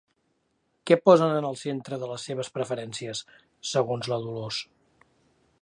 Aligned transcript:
Què 0.91 0.97
posen 1.09 1.33
en 1.35 1.47
el 1.49 1.59
centre 1.65 2.01
de 2.05 2.09
les 2.13 2.25
seves 2.31 2.51
preferències, 2.57 3.23
segons 3.77 4.11
la 4.15 4.23
Dolors? 4.29 4.67